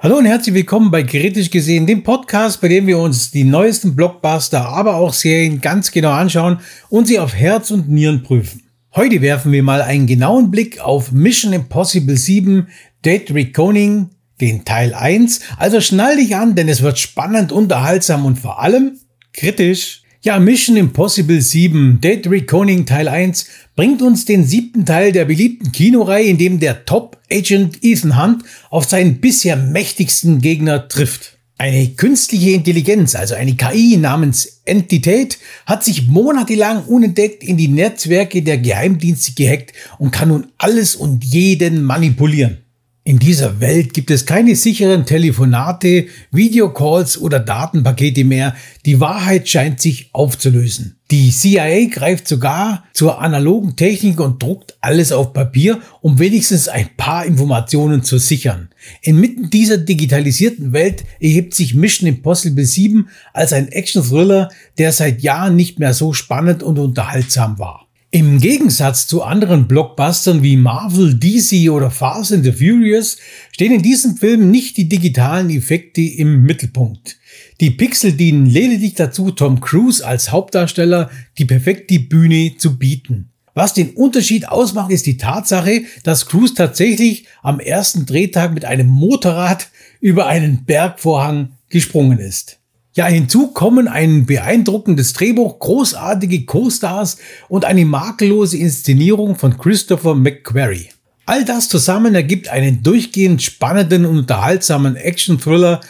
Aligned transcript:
Hallo 0.00 0.18
und 0.18 0.26
herzlich 0.26 0.54
willkommen 0.54 0.90
bei 0.90 1.02
Kritisch 1.02 1.50
gesehen, 1.50 1.86
dem 1.86 2.02
Podcast, 2.02 2.60
bei 2.60 2.68
dem 2.68 2.86
wir 2.86 2.98
uns 2.98 3.30
die 3.30 3.44
neuesten 3.44 3.96
Blockbuster, 3.96 4.68
aber 4.68 4.96
auch 4.96 5.14
Serien 5.14 5.60
ganz 5.60 5.92
genau 5.92 6.10
anschauen 6.10 6.58
und 6.90 7.06
sie 7.06 7.18
auf 7.18 7.34
Herz 7.34 7.70
und 7.70 7.88
Nieren 7.88 8.22
prüfen. 8.22 8.62
Heute 8.94 9.22
werfen 9.22 9.52
wir 9.52 9.62
mal 9.62 9.80
einen 9.80 10.06
genauen 10.06 10.50
Blick 10.50 10.80
auf 10.80 11.12
Mission 11.12 11.52
Impossible 11.52 12.16
7 12.16 12.68
Dead 13.04 13.30
Reckoning, 13.32 14.10
den 14.40 14.64
Teil 14.64 14.92
1. 14.92 15.40
Also 15.56 15.80
schnall 15.80 16.16
dich 16.16 16.36
an, 16.36 16.54
denn 16.54 16.68
es 16.68 16.82
wird 16.82 16.98
spannend, 16.98 17.50
unterhaltsam 17.50 18.26
und 18.26 18.38
vor 18.38 18.60
allem 18.60 18.98
kritisch. 19.32 20.03
Ja, 20.24 20.38
Mission 20.38 20.78
Impossible 20.78 21.42
7 21.42 22.00
Dead 22.00 22.26
Reckoning 22.26 22.86
Teil 22.86 23.08
1 23.08 23.44
bringt 23.76 24.00
uns 24.00 24.24
den 24.24 24.42
siebten 24.46 24.86
Teil 24.86 25.12
der 25.12 25.26
beliebten 25.26 25.70
Kinoreihe, 25.70 26.24
in 26.24 26.38
dem 26.38 26.60
der 26.60 26.86
Top-Agent 26.86 27.84
Ethan 27.84 28.18
Hunt 28.18 28.42
auf 28.70 28.86
seinen 28.86 29.20
bisher 29.20 29.54
mächtigsten 29.56 30.40
Gegner 30.40 30.88
trifft. 30.88 31.36
Eine 31.58 31.88
künstliche 31.88 32.52
Intelligenz, 32.52 33.14
also 33.14 33.34
eine 33.34 33.54
KI 33.54 33.98
namens 33.98 34.62
Entität, 34.64 35.36
hat 35.66 35.84
sich 35.84 36.08
monatelang 36.08 36.84
unentdeckt 36.86 37.44
in 37.44 37.58
die 37.58 37.68
Netzwerke 37.68 38.40
der 38.40 38.56
Geheimdienste 38.56 39.34
gehackt 39.34 39.74
und 39.98 40.10
kann 40.10 40.30
nun 40.30 40.46
alles 40.56 40.96
und 40.96 41.22
jeden 41.22 41.84
manipulieren. 41.84 42.63
In 43.06 43.18
dieser 43.18 43.60
Welt 43.60 43.92
gibt 43.92 44.10
es 44.10 44.24
keine 44.24 44.56
sicheren 44.56 45.04
Telefonate, 45.04 46.06
Videocalls 46.30 47.18
oder 47.18 47.38
Datenpakete 47.38 48.24
mehr. 48.24 48.56
Die 48.86 48.98
Wahrheit 48.98 49.46
scheint 49.46 49.78
sich 49.78 50.08
aufzulösen. 50.14 50.96
Die 51.10 51.30
CIA 51.30 51.90
greift 51.90 52.26
sogar 52.26 52.82
zur 52.94 53.20
analogen 53.20 53.76
Technik 53.76 54.20
und 54.20 54.42
druckt 54.42 54.78
alles 54.80 55.12
auf 55.12 55.34
Papier, 55.34 55.82
um 56.00 56.18
wenigstens 56.18 56.66
ein 56.68 56.88
paar 56.96 57.26
Informationen 57.26 58.02
zu 58.04 58.16
sichern. 58.16 58.70
Inmitten 59.02 59.50
dieser 59.50 59.76
digitalisierten 59.76 60.72
Welt 60.72 61.04
erhebt 61.20 61.52
sich 61.52 61.74
Mission 61.74 62.08
Impossible 62.08 62.64
7 62.64 63.10
als 63.34 63.52
ein 63.52 63.68
Action-Thriller, 63.68 64.48
der 64.78 64.92
seit 64.92 65.20
Jahren 65.20 65.56
nicht 65.56 65.78
mehr 65.78 65.92
so 65.92 66.14
spannend 66.14 66.62
und 66.62 66.78
unterhaltsam 66.78 67.58
war. 67.58 67.83
Im 68.14 68.38
Gegensatz 68.38 69.08
zu 69.08 69.24
anderen 69.24 69.66
Blockbustern 69.66 70.44
wie 70.44 70.56
Marvel, 70.56 71.18
DC 71.18 71.68
oder 71.68 71.90
Fast 71.90 72.32
and 72.32 72.44
the 72.44 72.52
Furious 72.52 73.16
stehen 73.50 73.72
in 73.72 73.82
diesem 73.82 74.16
Film 74.16 74.52
nicht 74.52 74.76
die 74.76 74.88
digitalen 74.88 75.50
Effekte 75.50 76.00
im 76.00 76.44
Mittelpunkt. 76.44 77.16
Die 77.60 77.72
Pixel 77.72 78.12
dienen 78.12 78.46
lediglich 78.46 78.94
dazu, 78.94 79.32
Tom 79.32 79.60
Cruise 79.60 80.06
als 80.06 80.30
Hauptdarsteller 80.30 81.10
die 81.38 81.44
perfekte 81.44 81.98
Bühne 81.98 82.54
zu 82.56 82.78
bieten. 82.78 83.30
Was 83.52 83.74
den 83.74 83.90
Unterschied 83.94 84.46
ausmacht, 84.46 84.92
ist 84.92 85.06
die 85.06 85.16
Tatsache, 85.16 85.82
dass 86.04 86.26
Cruise 86.26 86.54
tatsächlich 86.54 87.26
am 87.42 87.58
ersten 87.58 88.06
Drehtag 88.06 88.54
mit 88.54 88.64
einem 88.64 88.86
Motorrad 88.86 89.70
über 90.00 90.28
einen 90.28 90.64
Bergvorhang 90.64 91.54
gesprungen 91.68 92.20
ist. 92.20 92.60
Ja, 92.96 93.06
hinzu 93.06 93.48
kommen 93.48 93.88
ein 93.88 94.24
beeindruckendes 94.24 95.14
Drehbuch, 95.14 95.58
großartige 95.58 96.44
Co-Stars 96.44 97.18
und 97.48 97.64
eine 97.64 97.84
makellose 97.84 98.56
Inszenierung 98.56 99.34
von 99.34 99.58
Christopher 99.58 100.14
McQuarrie. 100.14 100.90
All 101.26 101.44
das 101.44 101.68
zusammen 101.68 102.14
ergibt 102.14 102.48
einen 102.48 102.84
durchgehend 102.84 103.42
spannenden 103.42 104.04
und 104.06 104.18
unterhaltsamen 104.18 104.94
Action-Thriller, 104.94 105.80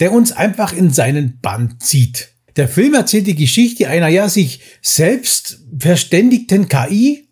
der 0.00 0.12
uns 0.12 0.32
einfach 0.32 0.72
in 0.72 0.90
seinen 0.90 1.40
Bann 1.42 1.74
zieht. 1.78 2.30
Der 2.56 2.68
Film 2.68 2.94
erzählt 2.94 3.26
die 3.26 3.34
Geschichte 3.34 3.88
einer 3.88 4.08
ja 4.08 4.30
sich 4.30 4.60
selbst 4.80 5.60
verständigten 5.78 6.68
KI, 6.68 7.28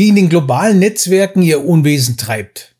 die 0.00 0.08
in 0.08 0.16
den 0.16 0.28
globalen 0.28 0.80
Netzwerken 0.80 1.42
ihr 1.42 1.64
Unwesen 1.64 2.16
treibt. 2.16 2.74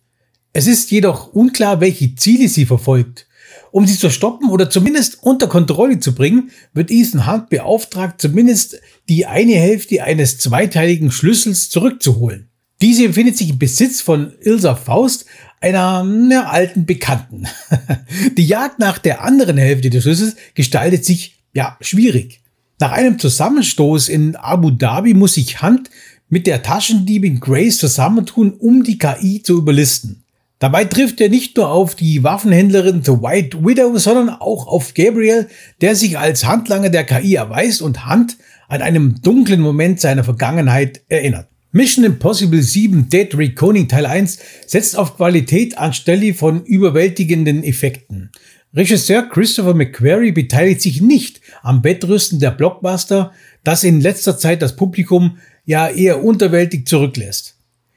Es 0.53 0.67
ist 0.67 0.91
jedoch 0.91 1.33
unklar, 1.33 1.81
welche 1.81 2.17
Ziele 2.17 2.49
sie 2.49 2.67
verfolgt. 2.67 3.29
Um 3.75 3.89
sie 3.89 3.99
zu 3.99 4.09
stoppen 4.09 4.51
oder 4.51 4.71
zumindest 4.71 5.25
unter 5.25 5.49
Kontrolle 5.49 5.99
zu 5.99 6.15
bringen, 6.15 6.53
wird 6.75 6.93
Ethan 6.93 7.27
Hunt 7.27 7.51
beauftragt, 7.51 8.21
zumindest 8.21 8.81
die 9.09 9.27
eine 9.27 9.55
Hälfte 9.55 10.05
eines 10.05 10.39
zweiteiligen 10.39 11.11
Schlüssels 11.11 11.71
zurückzuholen. 11.71 12.51
Diese 12.81 13.09
befindet 13.09 13.37
sich 13.37 13.51
im 13.51 13.59
Besitz 13.59 14.01
von 14.01 14.33
Ilsa 14.43 14.77
Faust, 14.77 15.25
einer, 15.61 16.03
einer 16.03 16.53
alten 16.53 16.87
Bekannten. 16.87 17.49
die 18.37 18.47
Jagd 18.47 18.79
nach 18.79 18.99
der 18.99 19.25
anderen 19.25 19.57
Hälfte 19.57 19.91
des 19.91 20.05
Schlüssels 20.05 20.37
gestaltet 20.55 21.05
sich, 21.05 21.43
ja, 21.53 21.77
schwierig. 21.81 22.43
Nach 22.79 22.93
einem 22.93 23.19
Zusammenstoß 23.19 24.09
in 24.09 24.37
Abu 24.37 24.71
Dhabi 24.71 25.15
muss 25.15 25.35
sich 25.35 25.63
Hunt 25.63 25.91
mit 26.29 26.47
der 26.47 26.63
Taschendiebin 26.63 27.41
Grace 27.41 27.79
zusammentun, 27.79 28.53
um 28.53 28.85
die 28.85 28.99
KI 28.99 29.43
zu 29.43 29.59
überlisten. 29.59 30.24
Dabei 30.65 30.87
trifft 30.87 31.21
er 31.21 31.29
nicht 31.29 31.59
nur 31.59 31.69
auf 31.69 31.95
die 31.95 32.25
Waffenhändlerin 32.25 33.03
The 33.05 33.11
White 33.11 33.67
Widow, 33.67 33.99
sondern 33.99 34.31
auch 34.31 34.67
auf 34.67 34.95
Gabriel, 34.95 35.47
der 35.83 35.95
sich 35.95 36.19
als 36.19 36.47
Handlanger 36.47 36.89
der 36.89 37.05
KI 37.05 37.35
erweist 37.35 37.83
und 37.83 38.09
Hunt 38.09 38.39
an 38.69 38.81
einem 38.81 39.21
dunklen 39.21 39.61
Moment 39.61 40.01
seiner 40.01 40.25
Vergangenheit 40.25 41.03
erinnert. 41.11 41.49
Mission 41.73 42.07
Impossible 42.07 42.63
7 42.63 43.11
Dead 43.11 43.37
Reckoning 43.37 43.89
Teil 43.89 44.07
1 44.07 44.39
setzt 44.67 44.97
auf 44.97 45.19
Qualität 45.19 45.77
anstelle 45.77 46.33
von 46.33 46.65
überwältigenden 46.65 47.63
Effekten. 47.63 48.31
Regisseur 48.73 49.29
Christopher 49.29 49.75
McQuarrie 49.75 50.33
beteiligt 50.33 50.81
sich 50.81 51.03
nicht 51.03 51.43
am 51.63 51.83
Bettrüsten 51.83 52.41
der 52.41 52.53
Blockbuster, 52.53 53.33
das 53.65 53.85
in 53.85 54.01
letzter 54.01 54.39
Zeit 54.39 54.63
das 54.63 54.77
Publikum 54.77 55.37
ja 55.67 55.89
eher 55.89 56.25
unterwältig 56.25 56.89
zurücklässt. 56.89 57.54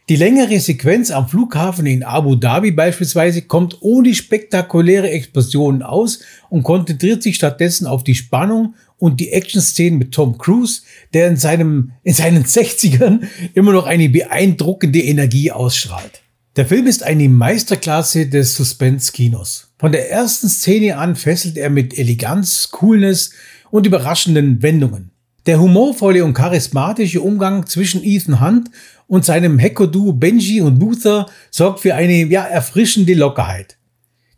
Die 0.10 0.16
längere 0.16 0.58
Sequenz 0.62 1.12
am 1.12 1.28
Flughafen 1.28 1.86
in 1.86 2.02
Abu 2.02 2.36
Dhabi 2.36 2.72
beispielsweise 2.72 3.42
kommt 3.42 3.82
ohne 3.82 4.16
spektakuläre 4.16 5.10
Explosionen 5.10 5.84
aus 5.84 6.20
und 6.50 6.64
konzentriert 6.64 7.22
sich 7.22 7.36
stattdessen 7.36 7.86
auf 7.86 8.06
die 8.06 8.16
Spannung 8.16 8.76
und 8.98 9.20
die 9.20 9.34
Action-Szenen 9.34 10.00
mit 10.00 10.14
Tom 10.14 10.38
Cruise, 10.38 10.84
der 11.14 11.28
in, 11.28 11.36
seinem, 11.36 11.92
in 12.04 12.14
seinen 12.14 12.44
60ern 12.46 13.28
immer 13.54 13.74
noch 13.74 13.86
eine 13.86 14.08
beeindruckende 14.08 15.02
Energie 15.02 15.52
ausstrahlt. 15.52 16.22
Der 16.56 16.66
Film 16.66 16.88
ist 16.88 17.04
eine 17.04 17.28
Meisterklasse 17.28 18.28
des 18.28 18.56
Suspense-Kinos. 18.56 19.74
Von 19.78 19.92
der 19.92 20.10
ersten 20.10 20.48
Szene 20.48 20.98
an 20.98 21.18
fesselt 21.18 21.58
er 21.58 21.70
mit 21.70 21.98
Eleganz, 21.98 22.70
Coolness 22.72 23.32
und 23.72 23.86
überraschenden 23.86 24.62
Wendungen. 24.64 25.12
Der 25.48 25.62
humorvolle 25.62 26.26
und 26.26 26.34
charismatische 26.34 27.22
Umgang 27.22 27.66
zwischen 27.68 28.04
Ethan 28.04 28.42
Hunt 28.42 28.70
und 29.08 29.26
seinem 29.26 29.58
Hecko-Duo 29.58 30.14
Benji 30.14 30.62
und 30.62 30.80
Luther 30.80 31.28
sorgt 31.50 31.80
für 31.80 31.96
eine 31.96 32.26
ja, 32.26 32.44
erfrischende 32.44 33.14
Lockerheit. 33.14 33.78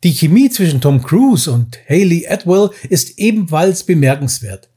Die 0.04 0.14
Chemie 0.14 0.50
zwischen 0.50 0.80
Tom 0.80 1.04
Cruise 1.04 1.52
und 1.52 1.78
Haley 1.90 2.26
Atwell 2.30 2.70
ist 2.90 3.20
ebenfalls 3.20 3.84
bemerkenswert. 3.84 4.70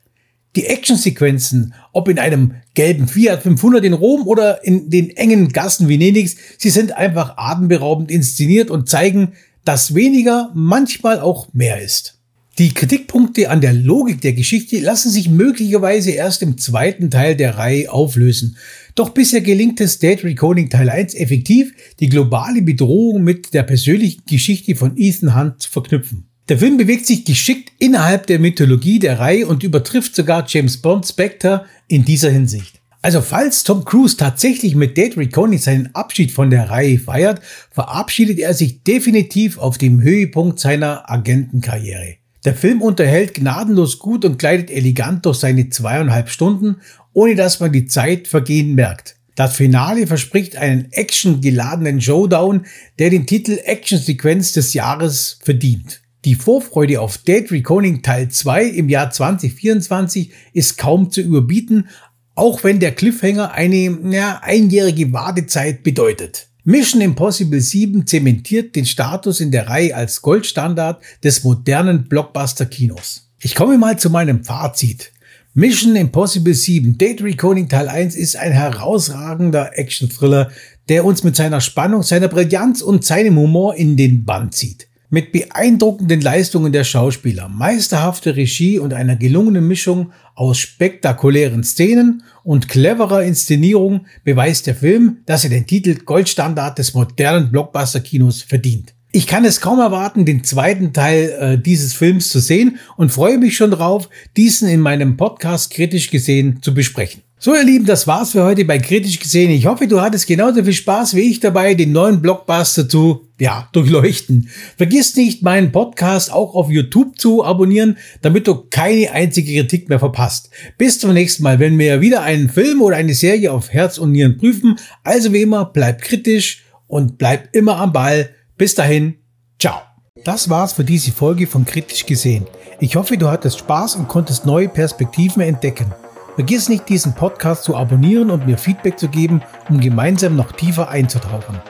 Die 0.56 0.66
Actionsequenzen, 0.66 1.74
ob 1.92 2.08
in 2.08 2.18
einem 2.18 2.56
gelben 2.74 3.08
Fiat 3.08 3.42
500 3.42 3.84
in 3.84 3.92
Rom 3.94 4.26
oder 4.26 4.64
in 4.64 4.90
den 4.90 5.10
engen 5.10 5.48
Gassen 5.48 5.88
Venedigs, 5.88 6.36
sie 6.58 6.70
sind 6.70 6.92
einfach 6.92 7.36
atemberaubend 7.36 8.10
inszeniert 8.10 8.70
und 8.70 8.88
zeigen, 8.88 9.34
dass 9.64 9.94
weniger 9.94 10.50
manchmal 10.54 11.20
auch 11.20 11.52
mehr 11.54 11.80
ist. 11.80 12.18
Die 12.58 12.74
Kritikpunkte 12.74 13.48
an 13.48 13.62
der 13.62 13.72
Logik 13.72 14.20
der 14.20 14.34
Geschichte 14.34 14.78
lassen 14.78 15.10
sich 15.10 15.30
möglicherweise 15.30 16.10
erst 16.10 16.42
im 16.42 16.58
zweiten 16.58 17.10
Teil 17.10 17.34
der 17.34 17.56
Reihe 17.56 17.90
auflösen. 17.90 18.58
Doch 18.94 19.08
bisher 19.08 19.40
gelingt 19.40 19.80
es 19.80 19.98
Dead 19.98 20.22
Recording 20.22 20.68
Teil 20.68 20.90
1 20.90 21.14
effektiv, 21.14 21.72
die 21.98 22.10
globale 22.10 22.60
Bedrohung 22.60 23.24
mit 23.24 23.54
der 23.54 23.62
persönlichen 23.62 24.22
Geschichte 24.28 24.76
von 24.76 24.98
Ethan 24.98 25.34
Hunt 25.34 25.62
zu 25.62 25.70
verknüpfen. 25.70 26.26
Der 26.50 26.58
Film 26.58 26.76
bewegt 26.76 27.06
sich 27.06 27.24
geschickt 27.24 27.72
innerhalb 27.78 28.26
der 28.26 28.38
Mythologie 28.38 28.98
der 28.98 29.18
Reihe 29.18 29.46
und 29.46 29.62
übertrifft 29.62 30.14
sogar 30.14 30.44
James 30.46 30.76
Bond 30.76 31.06
Spectre 31.06 31.64
in 31.88 32.04
dieser 32.04 32.28
Hinsicht. 32.28 32.82
Also 33.00 33.22
falls 33.22 33.64
Tom 33.64 33.86
Cruise 33.86 34.18
tatsächlich 34.18 34.74
mit 34.74 34.98
Dead 34.98 35.16
Reckoning 35.16 35.58
seinen 35.58 35.94
Abschied 35.94 36.30
von 36.30 36.50
der 36.50 36.68
Reihe 36.68 36.98
feiert, 36.98 37.40
verabschiedet 37.70 38.38
er 38.38 38.52
sich 38.52 38.82
definitiv 38.82 39.56
auf 39.56 39.78
dem 39.78 40.02
Höhepunkt 40.02 40.60
seiner 40.60 41.10
Agentenkarriere. 41.10 42.21
Der 42.44 42.54
Film 42.56 42.82
unterhält 42.82 43.34
gnadenlos 43.34 44.00
gut 44.00 44.24
und 44.24 44.38
gleitet 44.38 44.70
elegant 44.70 45.24
durch 45.26 45.38
seine 45.38 45.68
zweieinhalb 45.68 46.28
Stunden, 46.28 46.76
ohne 47.12 47.36
dass 47.36 47.60
man 47.60 47.72
die 47.72 47.86
Zeit 47.86 48.26
vergehen 48.26 48.74
merkt. 48.74 49.16
Das 49.36 49.56
Finale 49.56 50.06
verspricht 50.06 50.56
einen 50.56 50.90
actiongeladenen 50.92 52.00
Showdown, 52.00 52.66
der 52.98 53.10
den 53.10 53.26
Titel 53.26 53.58
Actionsequenz 53.64 54.52
des 54.52 54.74
Jahres 54.74 55.38
verdient. 55.42 56.02
Die 56.24 56.34
Vorfreude 56.34 57.00
auf 57.00 57.18
Dead 57.18 57.50
Reckoning 57.50 58.02
Teil 58.02 58.28
2 58.28 58.64
im 58.64 58.88
Jahr 58.88 59.10
2024 59.10 60.32
ist 60.52 60.78
kaum 60.78 61.10
zu 61.10 61.20
überbieten, 61.20 61.88
auch 62.34 62.64
wenn 62.64 62.80
der 62.80 62.92
Cliffhanger 62.92 63.52
eine 63.52 63.98
ja, 64.10 64.40
einjährige 64.42 65.12
Wartezeit 65.12 65.82
bedeutet. 65.82 66.48
Mission 66.64 67.00
Impossible 67.00 67.60
7 67.60 68.06
zementiert 68.06 68.76
den 68.76 68.86
Status 68.86 69.40
in 69.40 69.50
der 69.50 69.68
Reihe 69.68 69.96
als 69.96 70.22
Goldstandard 70.22 71.02
des 71.24 71.42
modernen 71.42 72.04
Blockbuster-Kinos. 72.04 73.28
Ich 73.40 73.56
komme 73.56 73.78
mal 73.78 73.98
zu 73.98 74.10
meinem 74.10 74.44
Fazit. 74.44 75.10
Mission 75.54 75.96
Impossible 75.96 76.54
7 76.54 76.96
Date 76.96 77.20
Recoding 77.20 77.68
Teil 77.68 77.88
1 77.88 78.14
ist 78.14 78.36
ein 78.36 78.52
herausragender 78.52 79.76
Action-Thriller, 79.76 80.52
der 80.88 81.04
uns 81.04 81.24
mit 81.24 81.34
seiner 81.34 81.60
Spannung, 81.60 82.04
seiner 82.04 82.28
Brillanz 82.28 82.80
und 82.80 83.04
seinem 83.04 83.38
Humor 83.38 83.74
in 83.74 83.96
den 83.96 84.24
Bann 84.24 84.52
zieht. 84.52 84.86
Mit 85.14 85.30
beeindruckenden 85.30 86.22
Leistungen 86.22 86.72
der 86.72 86.84
Schauspieler, 86.84 87.46
meisterhafte 87.46 88.34
Regie 88.34 88.78
und 88.78 88.94
einer 88.94 89.14
gelungenen 89.14 89.68
Mischung 89.68 90.10
aus 90.34 90.56
spektakulären 90.56 91.64
Szenen 91.64 92.22
und 92.44 92.70
cleverer 92.70 93.22
Inszenierung 93.22 94.06
beweist 94.24 94.66
der 94.66 94.74
Film, 94.74 95.18
dass 95.26 95.44
er 95.44 95.50
den 95.50 95.66
Titel 95.66 95.96
Goldstandard 95.96 96.78
des 96.78 96.94
modernen 96.94 97.52
Blockbuster-Kinos 97.52 98.40
verdient. 98.40 98.94
Ich 99.12 99.26
kann 99.26 99.44
es 99.44 99.60
kaum 99.60 99.80
erwarten, 99.80 100.24
den 100.24 100.44
zweiten 100.44 100.94
Teil 100.94 101.36
äh, 101.38 101.58
dieses 101.62 101.92
Films 101.92 102.30
zu 102.30 102.40
sehen 102.40 102.78
und 102.96 103.12
freue 103.12 103.36
mich 103.36 103.54
schon 103.54 103.72
drauf, 103.72 104.08
diesen 104.38 104.66
in 104.66 104.80
meinem 104.80 105.18
Podcast 105.18 105.74
kritisch 105.74 106.10
gesehen 106.10 106.60
zu 106.62 106.72
besprechen. 106.72 107.20
So 107.44 107.56
ihr 107.56 107.64
Lieben, 107.64 107.86
das 107.86 108.06
war's 108.06 108.30
für 108.30 108.44
heute 108.44 108.64
bei 108.64 108.78
Kritisch 108.78 109.18
gesehen. 109.18 109.50
Ich 109.50 109.66
hoffe, 109.66 109.88
du 109.88 110.00
hattest 110.00 110.28
genauso 110.28 110.62
viel 110.62 110.72
Spaß 110.72 111.16
wie 111.16 111.22
ich 111.22 111.40
dabei, 111.40 111.74
den 111.74 111.90
neuen 111.90 112.22
Blockbuster 112.22 112.88
zu, 112.88 113.26
ja, 113.42 113.68
durchleuchten. 113.72 114.48
Vergiss 114.76 115.16
nicht, 115.16 115.42
meinen 115.42 115.72
Podcast 115.72 116.32
auch 116.32 116.54
auf 116.54 116.70
YouTube 116.70 117.18
zu 117.18 117.44
abonnieren, 117.44 117.98
damit 118.22 118.46
du 118.46 118.54
keine 118.70 119.10
einzige 119.10 119.60
Kritik 119.60 119.88
mehr 119.88 119.98
verpasst. 119.98 120.50
Bis 120.78 121.00
zum 121.00 121.12
nächsten 121.12 121.42
Mal, 121.42 121.58
wenn 121.58 121.76
wir 121.76 122.00
wieder 122.00 122.22
einen 122.22 122.48
Film 122.48 122.80
oder 122.80 122.96
eine 122.96 123.14
Serie 123.14 123.52
auf 123.52 123.72
Herz 123.72 123.98
und 123.98 124.12
Nieren 124.12 124.38
prüfen. 124.38 124.76
Also 125.02 125.32
wie 125.32 125.42
immer, 125.42 125.64
bleib 125.64 126.00
kritisch 126.02 126.62
und 126.86 127.18
bleib 127.18 127.48
immer 127.52 127.78
am 127.78 127.92
Ball. 127.92 128.30
Bis 128.56 128.76
dahin, 128.76 129.16
ciao. 129.58 129.80
Das 130.24 130.48
war's 130.48 130.74
für 130.74 130.84
diese 130.84 131.10
Folge 131.10 131.48
von 131.48 131.64
Kritisch 131.64 132.06
gesehen. 132.06 132.46
Ich 132.78 132.94
hoffe, 132.94 133.16
du 133.16 133.28
hattest 133.28 133.58
Spaß 133.58 133.96
und 133.96 134.06
konntest 134.06 134.46
neue 134.46 134.68
Perspektiven 134.68 135.42
entdecken. 135.42 135.92
Vergiss 136.36 136.68
nicht, 136.68 136.88
diesen 136.88 137.14
Podcast 137.14 137.64
zu 137.64 137.74
abonnieren 137.74 138.30
und 138.30 138.46
mir 138.46 138.56
Feedback 138.56 139.00
zu 139.00 139.08
geben, 139.08 139.42
um 139.68 139.80
gemeinsam 139.80 140.36
noch 140.36 140.52
tiefer 140.52 140.88
einzutauchen. 140.88 141.60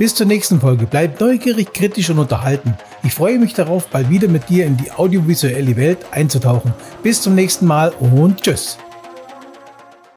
Bis 0.00 0.14
zur 0.14 0.24
nächsten 0.24 0.62
Folge. 0.62 0.86
Bleib 0.86 1.20
neugierig, 1.20 1.74
kritisch 1.74 2.08
und 2.08 2.18
unterhalten. 2.18 2.72
Ich 3.02 3.12
freue 3.12 3.38
mich 3.38 3.52
darauf, 3.52 3.88
bald 3.88 4.08
wieder 4.08 4.28
mit 4.28 4.48
dir 4.48 4.64
in 4.64 4.78
die 4.78 4.90
audiovisuelle 4.90 5.76
Welt 5.76 5.98
einzutauchen. 6.10 6.72
Bis 7.02 7.20
zum 7.20 7.34
nächsten 7.34 7.66
Mal 7.66 7.92
und 8.00 8.40
tschüss. 8.40 8.78